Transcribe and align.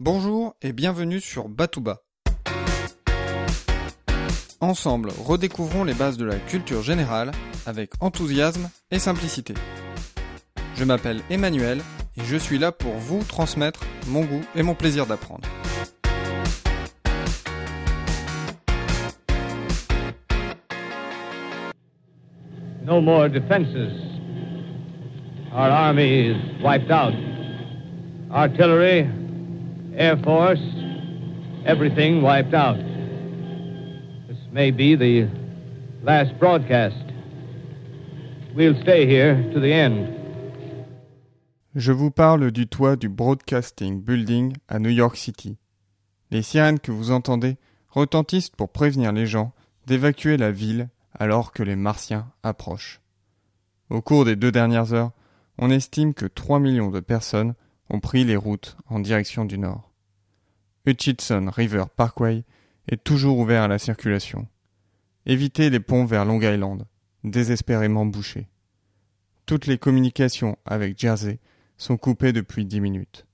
Bonjour 0.00 0.54
et 0.62 0.72
bienvenue 0.72 1.18
sur 1.18 1.48
Batouba. 1.48 1.96
Ensemble, 4.60 5.10
redécouvrons 5.26 5.82
les 5.82 5.92
bases 5.92 6.16
de 6.16 6.24
la 6.24 6.36
culture 6.36 6.82
générale 6.82 7.32
avec 7.66 7.90
enthousiasme 7.98 8.70
et 8.92 9.00
simplicité. 9.00 9.54
Je 10.76 10.84
m'appelle 10.84 11.20
Emmanuel 11.30 11.80
et 12.16 12.22
je 12.22 12.36
suis 12.36 12.58
là 12.58 12.70
pour 12.70 12.92
vous 12.92 13.24
transmettre 13.24 13.80
mon 14.06 14.20
goût 14.20 14.42
et 14.54 14.62
mon 14.62 14.76
plaisir 14.76 15.04
d'apprendre. 15.04 15.48
No 22.86 23.00
more 23.00 23.28
defenses. 23.28 23.74
Our 25.52 25.70
army 25.72 26.30
is 26.30 26.62
wiped 26.62 26.92
out. 26.92 27.14
Artillery, 28.30 29.08
Air 29.98 30.16
Force, 30.22 30.60
everything 31.66 32.22
wiped 32.22 32.54
out. 32.54 32.78
This 34.28 34.38
may 34.52 34.70
be 34.70 34.94
the 34.94 35.28
last 36.04 36.38
broadcast. 36.38 36.94
We'll 38.54 38.80
stay 38.80 39.08
here 39.08 39.50
to 39.52 39.58
the 39.58 39.72
end. 39.72 40.06
Je 41.74 41.90
vous 41.90 42.12
parle 42.12 42.52
du 42.52 42.68
toit 42.68 42.94
du 42.94 43.08
Broadcasting 43.08 44.00
Building 44.00 44.52
à 44.68 44.78
New 44.78 44.90
York 44.90 45.16
City. 45.16 45.56
Les 46.30 46.42
sirènes 46.42 46.78
que 46.78 46.92
vous 46.92 47.10
entendez 47.10 47.56
retentissent 47.88 48.50
pour 48.50 48.68
prévenir 48.68 49.10
les 49.10 49.26
gens 49.26 49.52
d'évacuer 49.88 50.36
la 50.36 50.52
ville 50.52 50.90
alors 51.18 51.52
que 51.52 51.64
les 51.64 51.74
Martiens 51.74 52.30
approchent. 52.44 53.00
Au 53.90 54.00
cours 54.00 54.24
des 54.24 54.36
deux 54.36 54.52
dernières 54.52 54.92
heures, 54.92 55.10
on 55.58 55.72
estime 55.72 56.14
que 56.14 56.26
3 56.26 56.60
millions 56.60 56.92
de 56.92 57.00
personnes 57.00 57.54
ont 57.90 57.98
pris 57.98 58.22
les 58.22 58.36
routes 58.36 58.76
en 58.88 59.00
direction 59.00 59.44
du 59.44 59.58
nord. 59.58 59.87
Hutchinson 60.88 61.50
River 61.54 61.84
Parkway 61.94 62.44
est 62.88 63.04
toujours 63.04 63.38
ouvert 63.38 63.64
à 63.64 63.68
la 63.68 63.78
circulation. 63.78 64.48
Évitez 65.26 65.68
les 65.68 65.80
ponts 65.80 66.06
vers 66.06 66.24
Long 66.24 66.40
Island, 66.40 66.86
désespérément 67.24 68.06
bouchés. 68.06 68.48
Toutes 69.44 69.66
les 69.66 69.76
communications 69.76 70.56
avec 70.64 70.98
Jersey 70.98 71.40
sont 71.76 71.98
coupées 71.98 72.32
depuis 72.32 72.64
dix 72.64 72.80
minutes. 72.80 73.26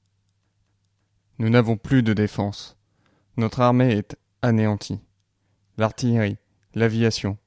Nous 1.38 1.48
n'avons 1.48 1.76
plus 1.76 2.02
de 2.02 2.12
défense. 2.12 2.76
Notre 3.36 3.60
armée 3.60 3.92
est 3.92 4.16
anéantie. 4.42 4.98
L'artillerie, 5.78 6.38
l'aviation, 6.74 7.38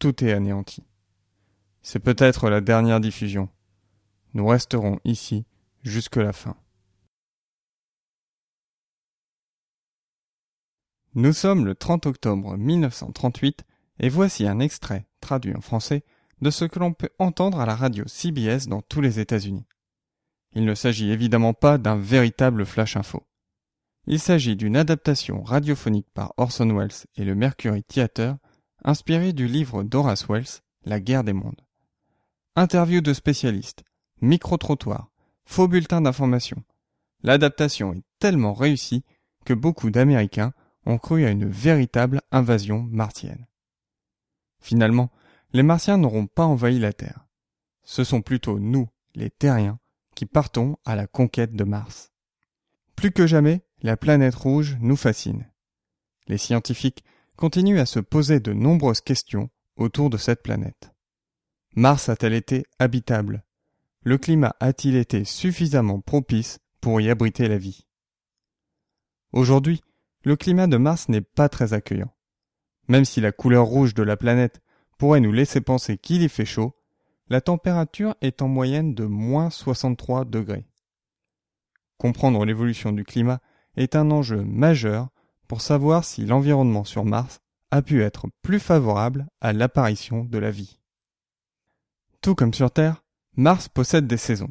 tout 0.00 0.24
est 0.24 0.32
anéanti. 0.32 0.82
C'est 1.82 2.00
peut-être 2.00 2.50
la 2.50 2.60
dernière 2.60 2.98
diffusion. 2.98 3.48
Nous 4.34 4.48
resterons 4.48 4.98
ici 5.04 5.44
jusque 5.84 6.16
la 6.16 6.32
fin. 6.32 6.56
Nous 11.14 11.32
sommes 11.32 11.64
le 11.64 11.74
30 11.74 12.06
octobre 12.06 12.56
1938 12.56 13.64
et 14.00 14.08
voici 14.10 14.46
un 14.46 14.60
extrait, 14.60 15.06
traduit 15.20 15.54
en 15.54 15.60
français, 15.60 16.04
de 16.42 16.50
ce 16.50 16.66
que 16.66 16.78
l'on 16.78 16.92
peut 16.92 17.08
entendre 17.18 17.60
à 17.60 17.66
la 17.66 17.74
radio 17.74 18.04
CBS 18.06 18.68
dans 18.68 18.82
tous 18.82 19.00
les 19.00 19.18
États-Unis. 19.18 19.66
Il 20.54 20.64
ne 20.64 20.74
s'agit 20.74 21.10
évidemment 21.10 21.54
pas 21.54 21.78
d'un 21.78 21.96
véritable 21.96 22.66
flash 22.66 22.96
info. 22.96 23.26
Il 24.06 24.20
s'agit 24.20 24.54
d'une 24.54 24.76
adaptation 24.76 25.42
radiophonique 25.42 26.08
par 26.12 26.34
Orson 26.36 26.74
Welles 26.74 27.06
et 27.16 27.24
le 27.24 27.34
Mercury 27.34 27.82
Theatre, 27.82 28.36
inspirée 28.84 29.32
du 29.32 29.46
livre 29.46 29.82
d'Horace 29.82 30.28
Wells, 30.28 30.60
La 30.84 31.00
guerre 31.00 31.24
des 31.24 31.32
mondes. 31.32 31.60
Interview 32.54 33.00
de 33.00 33.12
spécialistes, 33.12 33.82
micro-trottoir, 34.20 35.10
faux 35.44 35.68
bulletins 35.68 36.02
d'information. 36.02 36.62
L'adaptation 37.22 37.94
est 37.94 38.02
tellement 38.18 38.54
réussie 38.54 39.04
que 39.44 39.54
beaucoup 39.54 39.90
d'Américains 39.90 40.52
ont 40.88 40.98
cru 40.98 41.24
à 41.26 41.30
une 41.30 41.48
véritable 41.48 42.22
invasion 42.32 42.82
martienne. 42.90 43.46
Finalement, 44.60 45.12
les 45.52 45.62
Martiens 45.62 45.98
n'auront 45.98 46.26
pas 46.26 46.46
envahi 46.46 46.78
la 46.78 46.92
Terre. 46.92 47.26
Ce 47.84 48.04
sont 48.04 48.22
plutôt 48.22 48.58
nous, 48.58 48.88
les 49.14 49.30
Terriens, 49.30 49.78
qui 50.14 50.26
partons 50.26 50.76
à 50.84 50.96
la 50.96 51.06
conquête 51.06 51.54
de 51.54 51.64
Mars. 51.64 52.10
Plus 52.96 53.12
que 53.12 53.26
jamais, 53.26 53.62
la 53.82 53.96
planète 53.96 54.34
rouge 54.34 54.76
nous 54.80 54.96
fascine. 54.96 55.50
Les 56.26 56.38
scientifiques 56.38 57.04
continuent 57.36 57.78
à 57.78 57.86
se 57.86 58.00
poser 58.00 58.40
de 58.40 58.52
nombreuses 58.52 59.02
questions 59.02 59.50
autour 59.76 60.10
de 60.10 60.16
cette 60.16 60.42
planète. 60.42 60.90
Mars 61.76 62.08
a-t-elle 62.08 62.34
été 62.34 62.64
habitable? 62.78 63.44
Le 64.02 64.18
climat 64.18 64.56
a-t-il 64.58 64.96
été 64.96 65.24
suffisamment 65.24 66.00
propice 66.00 66.58
pour 66.80 67.00
y 67.00 67.10
abriter 67.10 67.46
la 67.46 67.58
vie? 67.58 67.86
Aujourd'hui, 69.32 69.82
le 70.24 70.36
climat 70.36 70.66
de 70.66 70.76
Mars 70.76 71.08
n'est 71.08 71.20
pas 71.20 71.48
très 71.48 71.72
accueillant. 71.72 72.14
Même 72.88 73.04
si 73.04 73.20
la 73.20 73.32
couleur 73.32 73.66
rouge 73.66 73.94
de 73.94 74.02
la 74.02 74.16
planète 74.16 74.60
pourrait 74.98 75.20
nous 75.20 75.32
laisser 75.32 75.60
penser 75.60 75.98
qu'il 75.98 76.22
y 76.22 76.28
fait 76.28 76.44
chaud, 76.44 76.74
la 77.28 77.40
température 77.40 78.14
est 78.20 78.42
en 78.42 78.48
moyenne 78.48 78.94
de 78.94 79.04
moins 79.04 79.50
63 79.50 80.24
degrés. 80.24 80.66
Comprendre 81.98 82.44
l'évolution 82.44 82.92
du 82.92 83.04
climat 83.04 83.40
est 83.76 83.96
un 83.96 84.10
enjeu 84.10 84.42
majeur 84.44 85.08
pour 85.46 85.60
savoir 85.60 86.04
si 86.04 86.24
l'environnement 86.24 86.84
sur 86.84 87.04
Mars 87.04 87.40
a 87.70 87.82
pu 87.82 88.02
être 88.02 88.26
plus 88.42 88.60
favorable 88.60 89.28
à 89.40 89.52
l'apparition 89.52 90.24
de 90.24 90.38
la 90.38 90.50
vie. 90.50 90.78
Tout 92.22 92.34
comme 92.34 92.54
sur 92.54 92.70
Terre, 92.70 93.04
Mars 93.36 93.68
possède 93.68 94.06
des 94.06 94.16
saisons. 94.16 94.50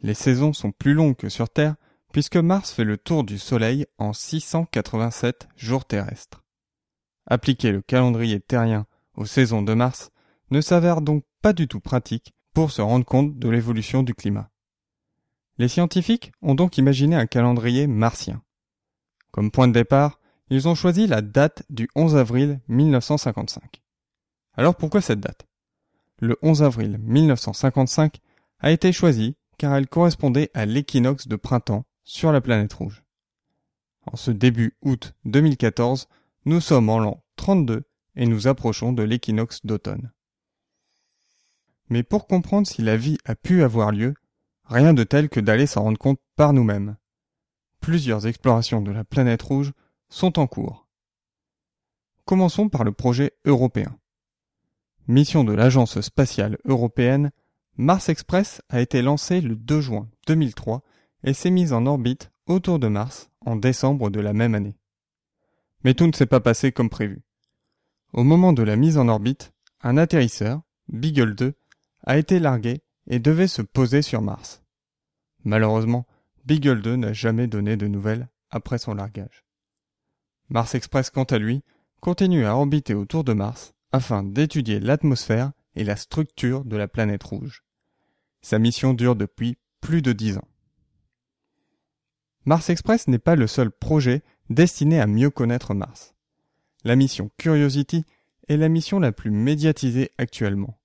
Les 0.00 0.14
saisons 0.14 0.52
sont 0.52 0.72
plus 0.72 0.94
longues 0.94 1.16
que 1.16 1.28
sur 1.28 1.48
Terre 1.48 1.76
puisque 2.12 2.36
Mars 2.36 2.72
fait 2.72 2.84
le 2.84 2.96
tour 2.96 3.24
du 3.24 3.38
Soleil 3.38 3.86
en 3.98 4.12
687 4.12 5.48
jours 5.56 5.84
terrestres. 5.84 6.42
Appliquer 7.26 7.72
le 7.72 7.82
calendrier 7.82 8.40
terrien 8.40 8.86
aux 9.14 9.26
saisons 9.26 9.62
de 9.62 9.74
Mars 9.74 10.10
ne 10.50 10.60
s'avère 10.60 11.00
donc 11.00 11.24
pas 11.42 11.52
du 11.52 11.68
tout 11.68 11.80
pratique 11.80 12.34
pour 12.52 12.72
se 12.72 12.82
rendre 12.82 13.04
compte 13.04 13.38
de 13.38 13.48
l'évolution 13.48 14.02
du 14.02 14.14
climat. 14.14 14.50
Les 15.58 15.68
scientifiques 15.68 16.32
ont 16.42 16.54
donc 16.54 16.78
imaginé 16.78 17.16
un 17.16 17.26
calendrier 17.26 17.86
martien. 17.86 18.42
Comme 19.30 19.50
point 19.50 19.68
de 19.68 19.72
départ, 19.72 20.18
ils 20.48 20.66
ont 20.66 20.74
choisi 20.74 21.06
la 21.06 21.22
date 21.22 21.62
du 21.70 21.88
11 21.94 22.16
avril 22.16 22.60
1955. 22.68 23.82
Alors 24.54 24.74
pourquoi 24.74 25.00
cette 25.00 25.20
date? 25.20 25.46
Le 26.18 26.36
11 26.42 26.62
avril 26.64 26.98
1955 26.98 28.18
a 28.58 28.70
été 28.72 28.92
choisi 28.92 29.36
car 29.58 29.76
elle 29.76 29.86
correspondait 29.86 30.50
à 30.54 30.66
l'équinoxe 30.66 31.28
de 31.28 31.36
printemps 31.36 31.84
sur 32.10 32.32
la 32.32 32.40
planète 32.40 32.72
rouge. 32.72 33.04
En 34.04 34.16
ce 34.16 34.32
début 34.32 34.76
août 34.82 35.14
2014, 35.26 36.08
nous 36.44 36.60
sommes 36.60 36.88
en 36.88 36.98
l'an 36.98 37.22
32 37.36 37.84
et 38.16 38.26
nous 38.26 38.48
approchons 38.48 38.92
de 38.92 39.04
l'équinoxe 39.04 39.64
d'automne. 39.64 40.10
Mais 41.88 42.02
pour 42.02 42.26
comprendre 42.26 42.66
si 42.66 42.82
la 42.82 42.96
vie 42.96 43.18
a 43.26 43.36
pu 43.36 43.62
avoir 43.62 43.92
lieu, 43.92 44.14
rien 44.64 44.92
de 44.92 45.04
tel 45.04 45.28
que 45.28 45.38
d'aller 45.38 45.68
s'en 45.68 45.84
rendre 45.84 45.98
compte 45.98 46.18
par 46.34 46.52
nous-mêmes. 46.52 46.96
Plusieurs 47.78 48.26
explorations 48.26 48.82
de 48.82 48.90
la 48.90 49.04
planète 49.04 49.42
rouge 49.42 49.72
sont 50.08 50.40
en 50.40 50.48
cours. 50.48 50.88
Commençons 52.24 52.68
par 52.68 52.82
le 52.82 52.90
projet 52.90 53.34
européen. 53.44 53.96
Mission 55.06 55.44
de 55.44 55.52
l'Agence 55.52 56.00
spatiale 56.00 56.58
européenne, 56.64 57.30
Mars 57.76 58.08
Express 58.08 58.62
a 58.68 58.80
été 58.80 59.00
lancé 59.00 59.40
le 59.40 59.54
2 59.54 59.80
juin 59.80 60.08
2003 60.26 60.82
et 61.24 61.34
s'est 61.34 61.50
mise 61.50 61.72
en 61.72 61.86
orbite 61.86 62.30
autour 62.46 62.78
de 62.78 62.88
Mars 62.88 63.30
en 63.44 63.56
décembre 63.56 64.10
de 64.10 64.20
la 64.20 64.32
même 64.32 64.54
année. 64.54 64.76
Mais 65.84 65.94
tout 65.94 66.06
ne 66.06 66.12
s'est 66.12 66.26
pas 66.26 66.40
passé 66.40 66.72
comme 66.72 66.90
prévu. 66.90 67.22
Au 68.12 68.24
moment 68.24 68.52
de 68.52 68.62
la 68.62 68.76
mise 68.76 68.98
en 68.98 69.08
orbite, 69.08 69.52
un 69.82 69.96
atterrisseur, 69.96 70.62
Beagle 70.88 71.34
2, 71.34 71.54
a 72.04 72.18
été 72.18 72.38
largué 72.38 72.82
et 73.06 73.18
devait 73.18 73.48
se 73.48 73.62
poser 73.62 74.02
sur 74.02 74.20
Mars. 74.20 74.62
Malheureusement, 75.44 76.06
Beagle 76.44 76.82
2 76.82 76.96
n'a 76.96 77.12
jamais 77.12 77.46
donné 77.46 77.76
de 77.76 77.86
nouvelles 77.86 78.28
après 78.50 78.78
son 78.78 78.94
largage. 78.94 79.44
Mars 80.48 80.74
Express, 80.74 81.10
quant 81.10 81.24
à 81.24 81.38
lui, 81.38 81.62
continue 82.00 82.44
à 82.44 82.56
orbiter 82.56 82.94
autour 82.94 83.24
de 83.24 83.32
Mars 83.32 83.74
afin 83.92 84.22
d'étudier 84.22 84.80
l'atmosphère 84.80 85.52
et 85.76 85.84
la 85.84 85.96
structure 85.96 86.64
de 86.64 86.76
la 86.76 86.88
planète 86.88 87.22
rouge. 87.22 87.62
Sa 88.42 88.58
mission 88.58 88.94
dure 88.94 89.16
depuis 89.16 89.58
plus 89.80 90.02
de 90.02 90.12
dix 90.12 90.36
ans. 90.38 90.48
Mars 92.46 92.70
Express 92.70 93.06
n'est 93.06 93.18
pas 93.18 93.36
le 93.36 93.46
seul 93.46 93.70
projet 93.70 94.22
destiné 94.48 95.00
à 95.00 95.06
mieux 95.06 95.30
connaître 95.30 95.74
Mars. 95.74 96.14
La 96.84 96.96
mission 96.96 97.30
Curiosity 97.36 98.04
est 98.48 98.56
la 98.56 98.70
mission 98.70 98.98
la 98.98 99.12
plus 99.12 99.30
médiatisée 99.30 100.10
actuellement. 100.16 100.78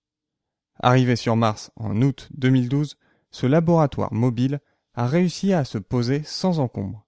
Arrivé 0.80 1.16
sur 1.16 1.38
Mars 1.38 1.72
en 1.78 2.02
août 2.02 2.28
2012, 2.34 2.98
ce 3.32 3.48
laboratoire 3.48 4.14
mobile 4.14 4.60
a 4.94 5.08
réussi 5.08 5.54
à 5.54 5.64
se 5.64 5.78
poser 5.78 6.24
sans 6.24 6.60
encombre. 6.60 7.06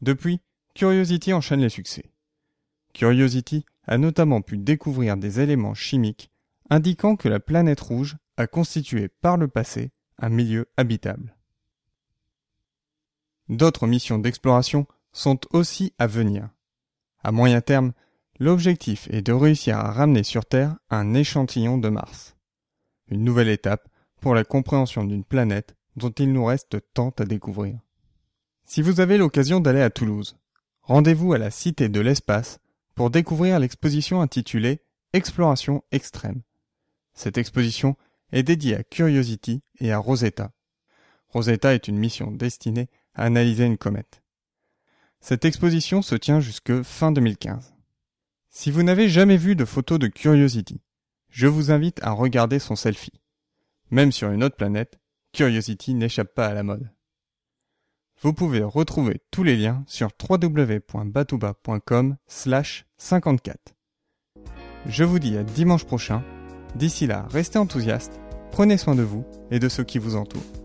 Depuis, 0.00 0.40
Curiosity 0.74 1.32
enchaîne 1.34 1.60
les 1.60 1.68
succès. 1.68 2.10
Curiosity 2.94 3.66
a 3.86 3.98
notamment 3.98 4.40
pu 4.40 4.56
découvrir 4.56 5.16
des 5.16 5.40
éléments 5.40 5.74
chimiques 5.74 6.30
indiquant 6.70 7.16
que 7.16 7.28
la 7.28 7.40
planète 7.40 7.80
rouge 7.80 8.16
a 8.36 8.46
constitué 8.46 9.08
par 9.08 9.36
le 9.36 9.48
passé 9.48 9.90
un 10.18 10.28
milieu 10.28 10.66
habitable. 10.76 11.37
D'autres 13.48 13.86
missions 13.86 14.18
d'exploration 14.18 14.86
sont 15.12 15.40
aussi 15.52 15.92
à 15.98 16.06
venir. 16.06 16.48
À 17.22 17.32
moyen 17.32 17.60
terme, 17.60 17.92
l'objectif 18.38 19.08
est 19.10 19.22
de 19.22 19.32
réussir 19.32 19.78
à 19.78 19.90
ramener 19.90 20.22
sur 20.22 20.44
Terre 20.44 20.76
un 20.90 21.14
échantillon 21.14 21.78
de 21.78 21.88
Mars. 21.88 22.36
Une 23.08 23.24
nouvelle 23.24 23.48
étape 23.48 23.88
pour 24.20 24.34
la 24.34 24.44
compréhension 24.44 25.04
d'une 25.04 25.24
planète 25.24 25.74
dont 25.96 26.10
il 26.10 26.32
nous 26.32 26.44
reste 26.44 26.76
tant 26.94 27.10
à 27.18 27.24
découvrir. 27.24 27.78
Si 28.64 28.82
vous 28.82 29.00
avez 29.00 29.18
l'occasion 29.18 29.60
d'aller 29.60 29.80
à 29.80 29.90
Toulouse, 29.90 30.36
rendez-vous 30.82 31.32
à 31.32 31.38
la 31.38 31.50
Cité 31.50 31.88
de 31.88 32.00
l'Espace 32.00 32.58
pour 32.94 33.10
découvrir 33.10 33.58
l'exposition 33.58 34.20
intitulée 34.20 34.82
Exploration 35.14 35.82
extrême. 35.90 36.42
Cette 37.14 37.38
exposition 37.38 37.96
est 38.30 38.42
dédiée 38.42 38.76
à 38.76 38.84
Curiosity 38.84 39.62
et 39.80 39.90
à 39.90 39.98
Rosetta. 39.98 40.52
Rosetta 41.30 41.74
est 41.74 41.88
une 41.88 41.98
mission 41.98 42.30
destinée 42.30 42.88
analyser 43.18 43.64
une 43.64 43.78
comète. 43.78 44.22
Cette 45.20 45.44
exposition 45.44 46.02
se 46.02 46.14
tient 46.14 46.40
jusque 46.40 46.82
fin 46.82 47.12
2015. 47.12 47.74
Si 48.50 48.70
vous 48.70 48.82
n'avez 48.82 49.08
jamais 49.08 49.36
vu 49.36 49.56
de 49.56 49.64
photo 49.64 49.98
de 49.98 50.06
Curiosity, 50.06 50.80
je 51.28 51.46
vous 51.46 51.70
invite 51.70 52.02
à 52.02 52.10
regarder 52.12 52.58
son 52.58 52.76
selfie. 52.76 53.20
Même 53.90 54.12
sur 54.12 54.30
une 54.30 54.42
autre 54.44 54.56
planète, 54.56 54.98
Curiosity 55.32 55.94
n'échappe 55.94 56.34
pas 56.34 56.46
à 56.46 56.54
la 56.54 56.62
mode. 56.62 56.90
Vous 58.20 58.32
pouvez 58.32 58.62
retrouver 58.62 59.20
tous 59.30 59.44
les 59.44 59.56
liens 59.56 59.84
sur 59.86 60.08
www.batouba.com 60.28 62.16
slash 62.26 62.86
54. 62.96 63.74
Je 64.86 65.04
vous 65.04 65.18
dis 65.18 65.36
à 65.36 65.44
dimanche 65.44 65.84
prochain. 65.84 66.24
D'ici 66.74 67.06
là, 67.06 67.26
restez 67.30 67.58
enthousiastes, 67.58 68.18
prenez 68.50 68.76
soin 68.76 68.94
de 68.94 69.02
vous 69.02 69.24
et 69.50 69.58
de 69.58 69.68
ceux 69.68 69.84
qui 69.84 69.98
vous 69.98 70.16
entourent. 70.16 70.57